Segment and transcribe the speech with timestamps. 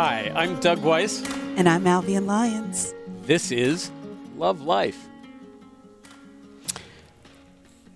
[0.00, 1.28] Hi, I'm Doug Weiss.
[1.56, 2.94] And I'm Albion Lyons.
[3.22, 3.90] This is
[4.36, 5.08] Love Life.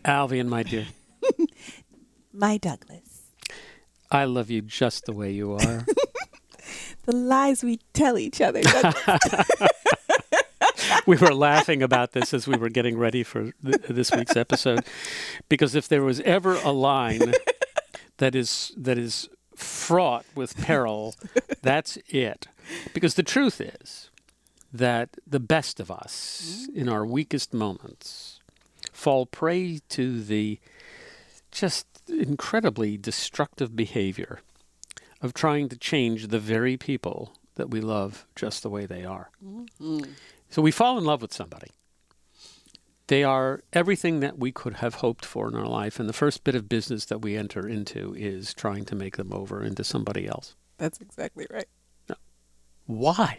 [0.05, 0.87] Albion, my dear.
[2.33, 3.23] my Douglas.
[4.11, 5.59] I love you just the way you are.
[7.05, 8.63] the lies we tell each other.
[11.07, 14.85] we were laughing about this as we were getting ready for th- this week's episode,
[15.49, 17.33] because if there was ever a line
[18.17, 21.15] that is that is fraught with peril,
[21.63, 22.47] that's it.
[22.95, 24.11] Because the truth is
[24.73, 28.41] that the best of us, in our weakest moments,
[28.93, 30.59] fall prey to the
[31.51, 34.41] just incredibly destructive behavior
[35.21, 39.31] of trying to change the very people that we love just the way they are.
[39.45, 40.11] Mm-hmm.
[40.49, 41.69] So we fall in love with somebody.
[43.13, 46.01] They are everything that we could have hoped for in our life.
[46.01, 49.35] And the first bit of business that we enter into is trying to make them
[49.35, 50.57] over into somebody else.
[50.79, 51.67] That's exactly right.
[52.09, 52.15] No.
[52.87, 53.37] Why?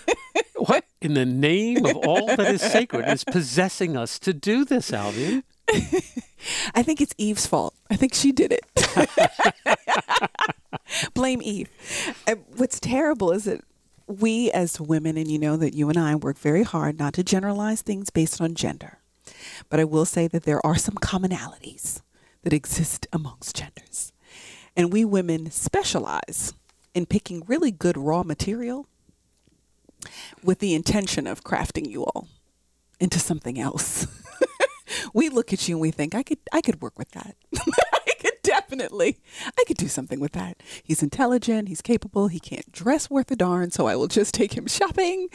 [0.56, 4.90] what in the name of all that is sacred is possessing us to do this,
[4.94, 5.44] Alvin?
[6.74, 7.74] I think it's Eve's fault.
[7.90, 8.64] I think she did it.
[11.12, 11.68] Blame Eve.
[12.26, 13.60] And what's terrible is that
[14.06, 17.22] we as women, and you know that you and I work very hard not to
[17.22, 19.01] generalize things based on gender,
[19.68, 22.02] but I will say that there are some commonalities
[22.42, 24.12] that exist amongst genders.
[24.76, 26.54] And we women specialize
[26.94, 28.86] in picking really good raw material
[30.42, 32.28] with the intention of crafting you all
[32.98, 34.06] into something else.
[35.14, 37.36] we look at you and we think, I could I could work with that.
[38.42, 39.20] definitely.
[39.46, 40.62] I could do something with that.
[40.82, 41.68] He's intelligent.
[41.68, 42.28] He's capable.
[42.28, 45.28] He can't dress worth a darn, so I will just take him shopping.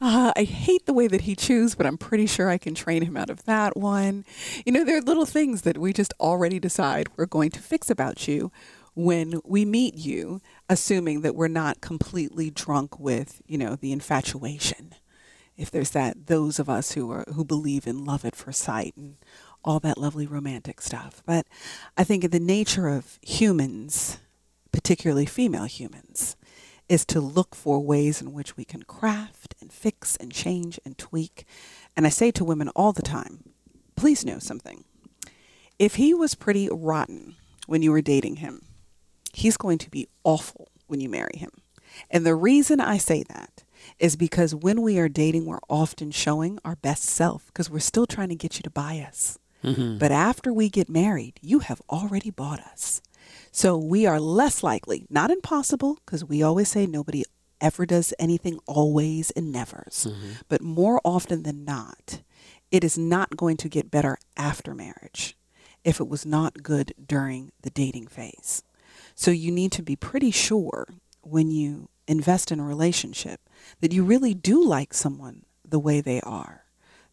[0.00, 3.02] Uh, I hate the way that he chews, but I'm pretty sure I can train
[3.02, 4.24] him out of that one.
[4.64, 7.90] You know, there are little things that we just already decide we're going to fix
[7.90, 8.50] about you
[8.94, 14.94] when we meet you, assuming that we're not completely drunk with, you know, the infatuation.
[15.56, 18.94] If there's that, those of us who are who believe in love at first sight
[18.96, 19.16] and
[19.64, 21.22] all that lovely romantic stuff.
[21.26, 21.46] But
[21.96, 24.18] I think in the nature of humans,
[24.72, 26.36] particularly female humans,
[26.88, 30.98] is to look for ways in which we can craft and fix and change and
[30.98, 31.46] tweak.
[31.96, 33.54] And I say to women all the time,
[33.94, 34.84] please know something.
[35.78, 38.62] If he was pretty rotten when you were dating him,
[39.32, 41.50] he's going to be awful when you marry him.
[42.10, 43.64] And the reason I say that
[43.98, 48.06] is because when we are dating, we're often showing our best self because we're still
[48.06, 49.38] trying to get you to buy us.
[49.62, 49.98] Mm-hmm.
[49.98, 53.02] But after we get married, you have already bought us.
[53.52, 57.24] So we are less likely, not impossible, because we always say nobody
[57.60, 60.32] ever does anything always and nevers, mm-hmm.
[60.48, 62.22] but more often than not,
[62.70, 65.36] it is not going to get better after marriage
[65.84, 68.62] if it was not good during the dating phase.
[69.14, 70.86] So you need to be pretty sure
[71.22, 73.40] when you invest in a relationship
[73.80, 76.64] that you really do like someone the way they are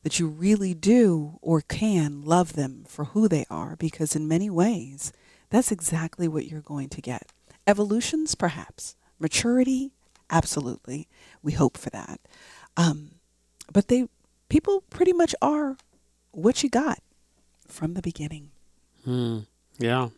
[0.03, 4.49] that you really do or can love them for who they are because in many
[4.49, 5.11] ways
[5.49, 7.31] that's exactly what you're going to get.
[7.65, 8.95] Evolutions perhaps.
[9.19, 9.91] Maturity
[10.29, 11.07] absolutely.
[11.41, 12.19] We hope for that.
[12.75, 13.11] Um,
[13.71, 14.07] but they
[14.49, 15.77] people pretty much are
[16.31, 16.99] what you got
[17.67, 18.51] from the beginning.
[19.03, 19.39] Hmm.
[19.77, 20.09] yeah.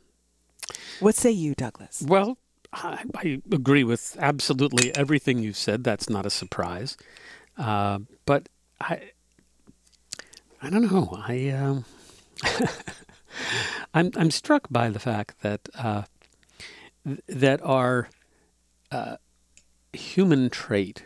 [1.00, 2.04] What say you douglas?
[2.06, 2.38] Well
[2.72, 5.84] I, I, agree with absolutely everything you've said.
[5.84, 6.98] That's not a surprise.
[7.58, 8.48] Uh, but
[8.80, 9.12] I,
[10.62, 11.18] I don't know.
[11.26, 11.86] I um,
[13.94, 16.04] I'm I'm struck by the fact that uh,
[17.06, 18.10] th- that our
[18.92, 19.18] uh,
[19.94, 21.06] human trait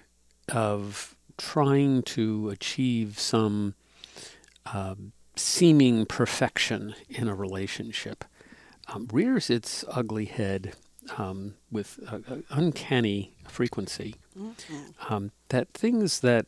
[0.49, 3.75] of trying to achieve some
[4.65, 4.95] uh,
[5.35, 8.23] seeming perfection in a relationship
[8.87, 10.73] um, rears its ugly head
[11.17, 11.99] um, with
[12.49, 14.15] uncanny frequency.
[14.37, 15.13] Mm-hmm.
[15.13, 16.47] Um, that things that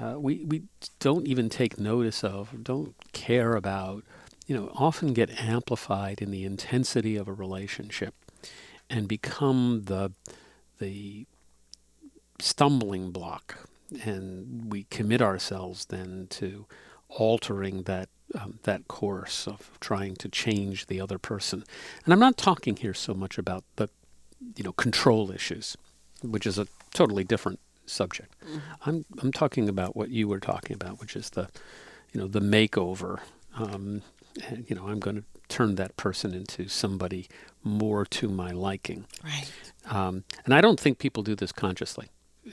[0.00, 0.62] uh, we we
[1.00, 4.04] don't even take notice of, don't care about,
[4.46, 8.14] you know, often get amplified in the intensity of a relationship,
[8.88, 10.12] and become the
[10.78, 11.26] the
[12.40, 13.68] stumbling block,
[14.04, 16.66] and we commit ourselves then to
[17.08, 21.64] altering that um, that course of trying to change the other person.
[22.04, 23.88] And I'm not talking here so much about the
[24.56, 25.76] you know control issues,
[26.22, 28.34] which is a totally different subject.
[28.44, 28.58] Mm-hmm.
[28.86, 31.48] I'm I'm talking about what you were talking about, which is the,
[32.12, 33.20] you know, the makeover.
[33.56, 34.02] Um,
[34.46, 37.28] and, you know, I'm going to turn that person into somebody
[37.64, 39.06] more to my liking.
[39.24, 39.50] Right.
[39.90, 42.08] Um, and I don't think people do this consciously.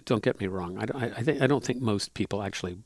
[0.05, 0.77] Don't get me wrong.
[0.77, 2.77] I, I, I, think I don't think most people actually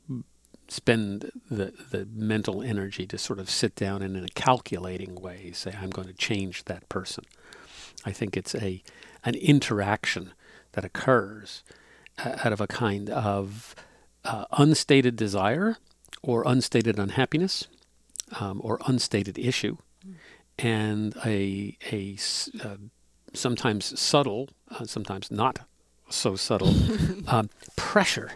[0.68, 5.50] spend the the mental energy to sort of sit down and in a calculating way
[5.52, 7.24] say I'm going to change that person.
[8.04, 8.82] I think it's a
[9.24, 10.32] an interaction
[10.72, 11.64] that occurs
[12.24, 13.74] out of a kind of
[14.24, 15.76] uh, unstated desire
[16.22, 17.66] or unstated unhappiness
[18.38, 19.76] um, or unstated issue
[20.58, 22.16] and a, a
[22.62, 22.76] uh,
[23.32, 25.60] sometimes subtle, uh, sometimes not
[26.08, 26.74] so subtle
[27.26, 28.32] um, pressure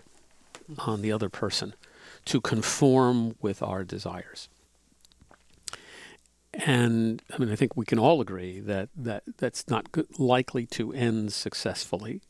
[0.78, 1.74] on the other person
[2.24, 4.48] to conform with our desires.
[6.54, 10.66] And I mean, I think we can all agree that, that that's not good, likely
[10.66, 12.22] to end successfully.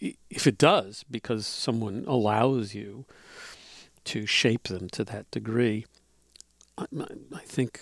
[0.00, 3.04] If it does, because someone allows you
[4.04, 5.86] to shape them to that degree,
[6.76, 6.86] I,
[7.34, 7.80] I think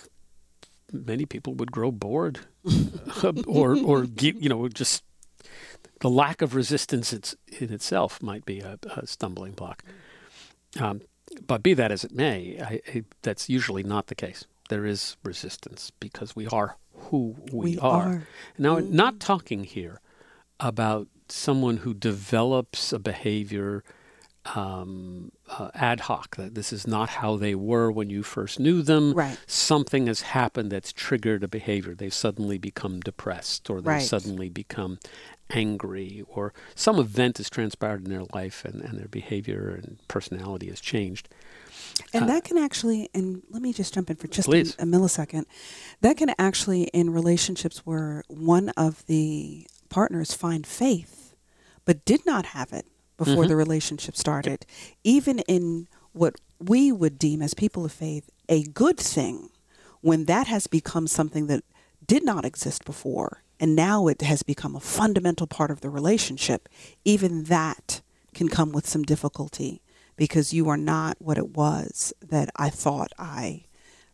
[0.92, 2.40] many people would grow bored,
[3.46, 5.02] or or you know just
[6.00, 9.82] the lack of resistance in itself might be a, a stumbling block.
[10.78, 11.02] Um,
[11.46, 15.16] but be that as it may, I, I, that's usually not the case there is
[15.22, 18.06] resistance because we are who we, we are.
[18.06, 18.28] are.
[18.58, 18.94] Now, mm-hmm.
[18.94, 20.00] not talking here
[20.58, 23.84] about someone who develops a behavior
[24.54, 26.36] um, uh, ad hoc.
[26.36, 29.12] That this is not how they were when you first knew them.
[29.12, 29.38] Right.
[29.46, 31.94] Something has happened that's triggered a behavior.
[31.94, 34.02] They've suddenly become depressed, or they've right.
[34.02, 34.98] suddenly become
[35.50, 40.68] angry, or some event has transpired in their life, and, and their behavior and personality
[40.68, 41.28] has changed.
[42.12, 44.84] And uh, that can actually, and let me just jump in for just a, a
[44.84, 45.44] millisecond.
[46.00, 51.32] That can actually, in relationships where one of the partners find faith,
[51.86, 53.48] but did not have it before Mhm.
[53.48, 54.66] the relationship started,
[55.04, 56.34] even in what
[56.72, 59.48] we would deem as people of faith a good thing,
[60.02, 61.64] when that has become something that
[62.06, 66.68] did not exist before, and now it has become a fundamental part of the relationship,
[67.06, 68.02] even that
[68.34, 69.80] can come with some difficulty
[70.16, 73.64] because you are not what it was that I thought I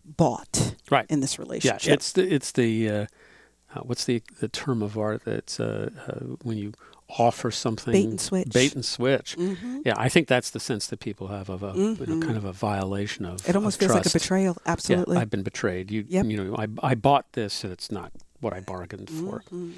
[0.04, 1.06] bought Right.
[1.10, 1.84] in this relationship.
[1.88, 3.06] Yeah, it's the it's the uh,
[3.74, 6.72] uh, what's the the term of art that's uh, uh, when you
[7.18, 8.48] offer something Bait and switch.
[8.52, 9.36] Bait and switch.
[9.36, 9.82] Mhm.
[9.84, 12.22] Yeah, I think that's the sense that people have of a you know, Mhm.
[12.22, 13.46] kind of a violation of.
[13.48, 14.56] It almost of feels like a betrayal.
[14.64, 15.16] Absolutely.
[15.16, 15.90] Yeah, I've been betrayed.
[15.90, 16.24] You Yep.
[16.26, 19.42] you know I I bought this and it's not what I bargained for.
[19.52, 19.72] Mhm.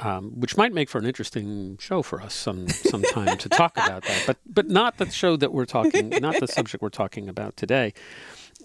[0.00, 4.02] Um, which might make for an interesting show for us some sometime to talk about
[4.04, 7.56] that, but but not the show that we're talking, not the subject we're talking about
[7.56, 7.92] today.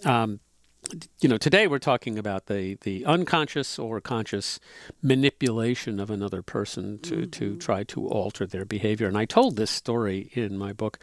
[0.04, 0.40] Um,
[1.20, 4.60] you know, today we're talking about the the unconscious or conscious
[5.02, 9.06] manipulation of another person to to try to alter their behavior.
[9.06, 10.98] And I told this story in my book.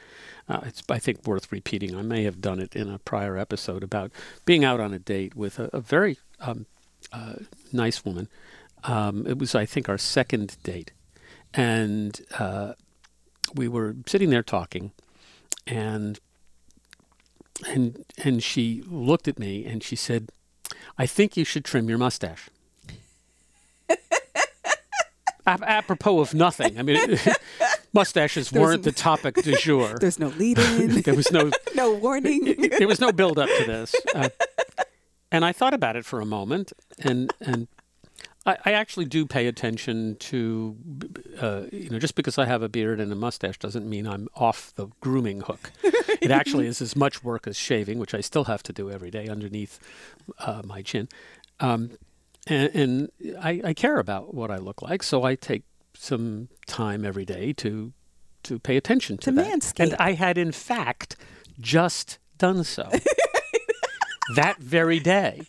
[0.47, 1.95] Uh, it's I think worth repeating.
[1.95, 4.11] I may have done it in a prior episode about
[4.45, 6.65] being out on a date with a, a very um,
[7.11, 7.35] uh,
[7.71, 8.27] nice woman.
[8.83, 10.91] Um, it was I think our second date,
[11.53, 12.73] and uh,
[13.53, 14.91] we were sitting there talking,
[15.65, 16.19] and
[17.67, 20.29] and and she looked at me and she said,
[20.97, 22.49] "I think you should trim your mustache."
[25.47, 26.79] Ap- apropos of nothing.
[26.79, 27.19] I mean,
[27.93, 29.95] mustaches There's weren't the topic du jour.
[30.01, 32.69] There's no lead in, there was no no warning.
[32.79, 33.95] there was no build up to this.
[34.15, 34.29] Uh,
[35.31, 37.67] and I thought about it for a moment, and and
[38.45, 40.75] I, I actually do pay attention to,
[41.39, 44.27] uh, you know, just because I have a beard and a mustache doesn't mean I'm
[44.35, 45.71] off the grooming hook.
[45.83, 49.09] it actually is as much work as shaving, which I still have to do every
[49.09, 49.79] day underneath
[50.39, 51.07] uh, my chin.
[51.59, 51.91] Um,
[52.47, 53.11] and, and
[53.41, 55.63] I, I care about what I look like, so I take
[55.95, 57.93] some time every day to
[58.43, 59.47] to pay attention to, To that.
[59.59, 59.79] manscape.
[59.79, 61.15] And I had, in fact,
[61.59, 62.87] just done so
[64.35, 65.41] that very day.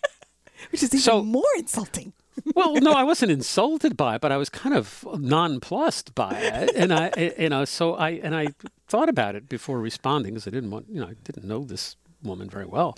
[0.73, 2.15] Which is even So- more insulting.
[2.55, 6.75] Well, no, I wasn't insulted by it, but I was kind of nonplussed by it,
[6.77, 8.49] and I, you know, so I and I
[8.89, 11.97] thought about it before responding because I didn't want, you know, I didn't know this
[12.23, 12.97] woman very well,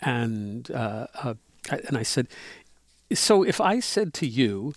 [0.00, 1.34] and uh, uh,
[1.70, 2.28] I, and I said,
[3.12, 4.74] so if I said to you,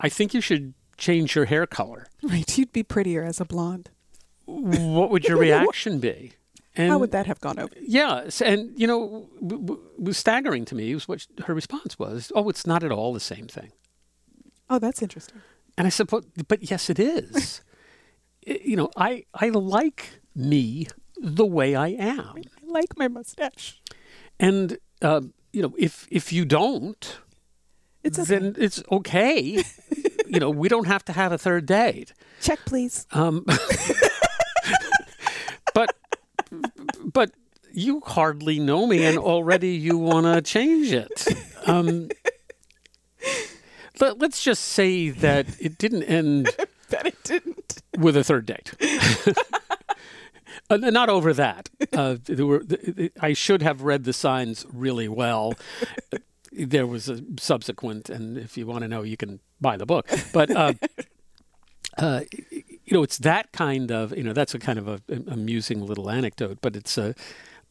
[0.00, 2.58] I think you should change your hair color, Right.
[2.58, 3.90] You'd be prettier as a blonde.
[4.46, 6.32] what would your reaction be?
[6.80, 7.72] And How would that have gone over?
[7.80, 12.30] Yeah, and you know, w- w- was staggering to me was what her response was.
[12.34, 13.72] Oh, it's not at all the same thing.
[14.68, 15.40] Oh, that's interesting.
[15.76, 17.62] And I said, but, but yes, it is.
[18.46, 20.86] You know, I I like me
[21.20, 22.42] the way I am, I
[22.78, 23.78] like my mustache.
[24.38, 25.20] and uh,
[25.52, 27.18] you know, if if you don't,
[28.02, 28.38] It's okay.
[28.38, 29.62] then it's okay.
[30.26, 32.14] you know, we don't have to have a third date.
[32.40, 33.06] Check, please.
[33.12, 33.44] Um,
[35.74, 35.94] but
[37.12, 37.32] but
[37.72, 41.26] you hardly know me, and already you want to change it.
[41.66, 42.10] Um,
[44.00, 46.48] let, let's just say that it didn't end
[46.90, 47.82] Bet it didn't.
[47.96, 48.74] with a third date.
[50.68, 51.68] Uh, not over that.
[51.92, 52.62] Uh, there were,
[53.20, 55.54] I should have read the signs really well.
[56.52, 60.08] There was a subsequent, and if you want to know, you can buy the book.
[60.32, 60.74] But uh,
[61.98, 62.20] uh,
[62.90, 66.10] you know, it's that kind of you know that's a kind of a, amusing little
[66.10, 67.14] anecdote, but it's a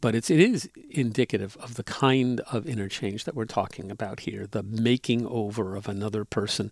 [0.02, 4.48] but it's it is indicative of the kind of interchange that we're talking about here,
[4.50, 6.72] the making over of another person,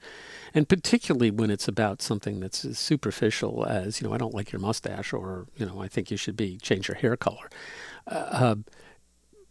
[0.53, 4.53] and particularly when it's about something that's as superficial as you know I don't like
[4.53, 7.49] your mustache or you know I think you should be change your hair color.
[8.07, 8.55] Uh,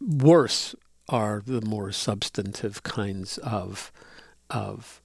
[0.01, 0.75] worse
[1.11, 3.93] are the more substantive kinds of
[4.49, 5.03] of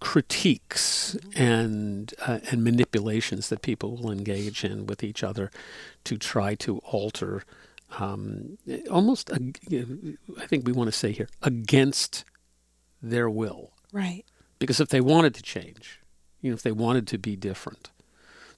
[0.00, 5.50] critiques and uh, and manipulations that people will engage in with each other
[6.04, 7.42] to try to alter
[7.98, 8.58] um,
[8.90, 12.24] almost I think we want to say here against
[13.02, 13.72] their will.
[13.92, 14.24] Right.
[14.58, 16.00] because if they wanted to change
[16.40, 17.90] you know if they wanted to be different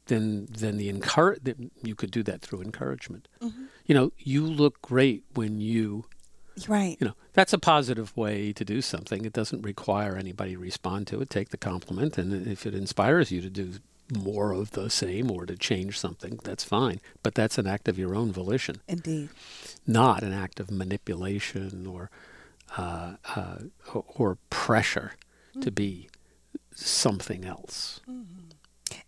[0.06, 1.42] then then the encourage
[1.83, 3.28] you could do that through encouragement.
[3.87, 6.04] You know you look great when you
[6.69, 6.97] Right.
[7.01, 9.25] you know that's a positive way to do something.
[9.25, 13.31] It doesn't require anybody to respond to it take the compliment and if it inspires
[13.31, 13.75] you to do
[14.17, 17.01] more of the same or to change something that's fine.
[17.23, 18.77] But that's an act of your own volition.
[18.89, 19.29] Indeed.
[19.87, 22.11] not an act of manipulation or
[22.77, 23.59] uh, uh,
[23.93, 25.13] or- or pressure
[25.61, 26.09] to be
[26.75, 28.01] something else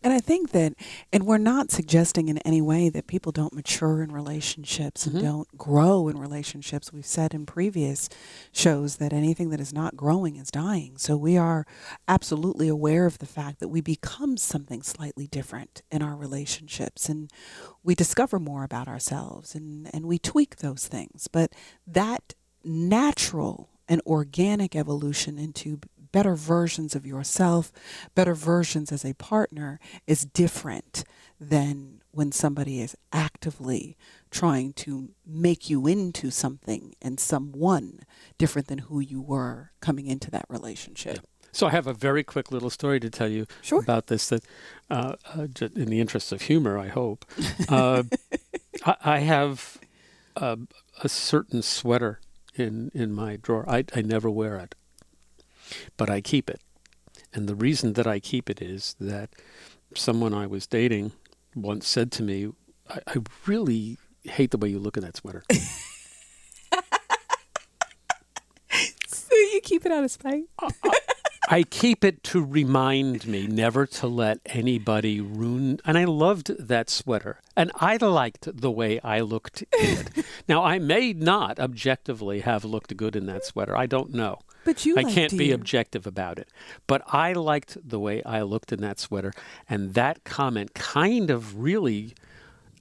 [0.03, 0.75] And I think that,
[1.13, 5.27] and we're not suggesting in any way that people don't mature in relationships and mm-hmm.
[5.27, 6.93] don't grow in relationships.
[6.93, 8.09] We've said in previous
[8.53, 10.99] shows that anything that is not growing is dying.
[10.99, 11.67] So we are
[12.07, 17.31] absolutely aware of the fact that we become something slightly different in our relationships and
[17.83, 21.29] we discover more about ourselves and, and we tweak those things.
[21.29, 21.53] But
[21.87, 25.81] that natural and organic evolution into
[26.13, 27.73] better versions of yourself,
[28.15, 31.05] better versions as a partner is different
[31.41, 33.97] than when somebody is actively
[34.31, 38.01] trying to make you into something and someone
[38.39, 41.21] different than who you were coming into that relationship.
[41.53, 43.81] So I have a very quick little story to tell you Sure.
[43.81, 44.29] about this.
[44.29, 44.45] That,
[44.91, 47.25] uh, uh, in the interests of humor, I hope,
[47.69, 48.03] uh,
[48.85, 49.79] I, I have
[50.37, 50.57] uh,
[51.03, 52.21] a certain sweater
[52.55, 53.65] in in my drawer.
[53.69, 54.75] I I never wear it,
[55.97, 56.61] but I keep it,
[57.33, 59.31] and the reason that I keep it is that
[59.95, 61.13] someone I was dating
[61.55, 62.51] once said to me,
[62.89, 65.45] "I, I really hate the way you look in that sweater."
[69.09, 70.45] So you keep it out of spite?
[71.51, 75.81] I keep it to remind me never to let anybody ruin.
[75.83, 80.27] And I loved that sweater, and I liked the way I looked in it.
[80.49, 83.75] now, I may not objectively have looked good in that sweater.
[83.75, 84.41] I don't know.
[84.65, 85.55] But you I can't be you.
[85.55, 86.49] objective about it.
[86.87, 89.33] But I liked the way I looked in that sweater,
[89.71, 92.15] and that comment kind of really.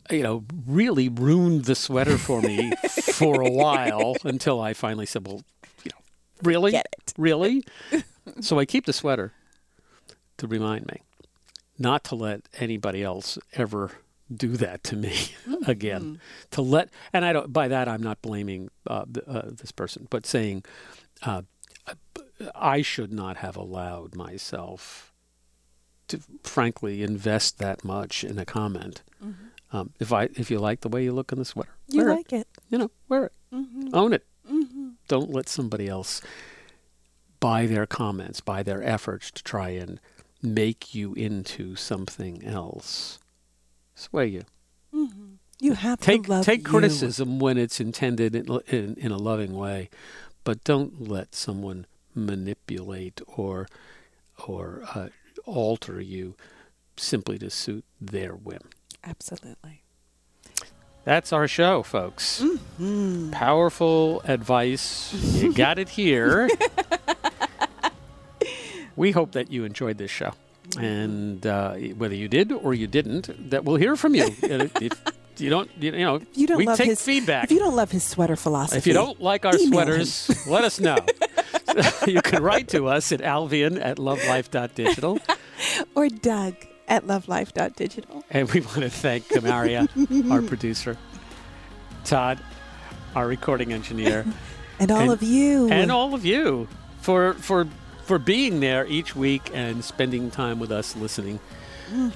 [0.10, 2.72] You know, really ruined the sweater for me
[3.12, 5.42] for a while until I finally said, "Well,
[5.84, 6.02] you know,
[6.44, 7.14] really, Get it.
[7.18, 7.66] really."
[8.42, 9.34] so I keep the sweater
[10.38, 11.02] to remind me
[11.80, 13.92] not to let anybody else ever
[14.36, 15.10] do that to me
[15.48, 15.70] Mm-hmm.
[15.72, 16.20] again.
[16.52, 17.54] To let, and I don't.
[17.54, 20.66] By that, I'm not blaming uh, th- uh, this person, but saying
[21.24, 21.44] uh,
[22.54, 25.14] I should not have allowed myself
[26.10, 29.02] to, frankly, invest that much in a comment.
[29.72, 31.98] Um, if I, if you like the way you look in the sweater, Mm-hmm.
[32.00, 32.40] You wear like it.
[32.42, 32.48] it.
[32.70, 33.34] You know, wear it.
[33.54, 33.90] Mm-hmm.
[33.94, 34.26] Own it.
[35.08, 36.22] Don't let somebody else
[37.40, 40.00] by their comments, by their efforts to try and
[40.42, 43.20] make you into something else,
[43.96, 44.44] sway you.
[45.60, 46.66] You have Take to love take you.
[46.70, 49.90] criticism when it's intended in, in in a loving way,
[50.44, 53.68] but don't let someone manipulate or
[54.48, 55.10] or uh,
[55.46, 56.36] alter you
[56.96, 58.70] simply to suit their whim.
[59.04, 59.84] Absolutely.
[61.08, 62.42] That's our show, folks.
[62.42, 63.32] Mm-hmm.
[63.32, 65.14] Powerful advice.
[65.42, 66.50] You got it here.
[68.98, 70.34] we hope that you enjoyed this show.
[70.78, 74.36] And uh, whether you did or you didn't, that we'll hear from you.
[75.40, 77.44] If you don't, you know, you don't we love take his feedback.
[77.46, 80.80] If you don't love his sweater philosophy, If you don't like our sweaters, let us
[80.80, 80.98] know.
[82.08, 85.20] you can write to us at alvian at lovelife.digital.
[85.96, 86.56] or Doug
[86.88, 88.24] at lovelife.digital.
[88.30, 89.88] And we want to thank Kamaria,
[90.32, 90.98] our producer,
[92.06, 92.40] Todd,
[93.16, 94.26] our recording engineer,
[94.80, 95.70] And all And- of you.
[95.72, 96.68] and all of you
[97.02, 97.68] for for
[98.04, 101.40] for being there each week and spending time with us listening.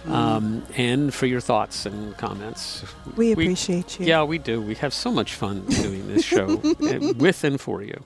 [0.05, 2.83] Um, and for your thoughts and comments.
[3.15, 4.05] we appreciate you.
[4.05, 4.61] Yeah, we do.
[4.61, 6.57] We have so much fun doing this show
[7.17, 8.03] with and for you.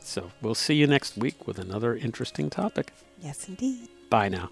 [0.00, 2.92] So we'll see you next week with another interesting topic.
[3.20, 3.88] Yes, indeed.
[4.10, 4.48] Bye now.